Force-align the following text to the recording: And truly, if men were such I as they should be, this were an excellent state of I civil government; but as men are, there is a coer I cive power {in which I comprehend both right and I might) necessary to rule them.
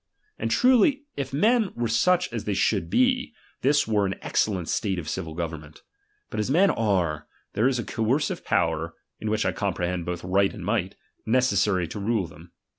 And 0.39 0.49
truly, 0.49 1.03
if 1.15 1.31
men 1.31 1.73
were 1.75 1.87
such 1.87 2.33
I 2.33 2.35
as 2.35 2.45
they 2.45 2.55
should 2.55 2.89
be, 2.89 3.33
this 3.61 3.87
were 3.87 4.07
an 4.07 4.15
excellent 4.23 4.67
state 4.67 4.97
of 4.97 5.05
I 5.05 5.09
civil 5.09 5.35
government; 5.35 5.83
but 6.31 6.39
as 6.39 6.49
men 6.49 6.71
are, 6.71 7.27
there 7.53 7.67
is 7.67 7.77
a 7.77 7.83
coer 7.83 8.17
I 8.17 8.19
cive 8.19 8.43
power 8.43 8.95
{in 9.19 9.29
which 9.29 9.45
I 9.45 9.51
comprehend 9.51 10.07
both 10.07 10.23
right 10.23 10.55
and 10.55 10.63
I 10.63 10.65
might) 10.65 10.95
necessary 11.27 11.87
to 11.89 11.99
rule 11.99 12.25
them. 12.25 12.51